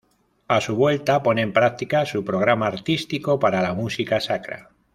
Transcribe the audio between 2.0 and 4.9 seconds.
su programa artístico para la música sacra.